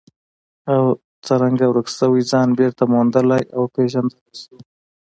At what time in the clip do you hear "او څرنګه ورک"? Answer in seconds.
0.73-1.87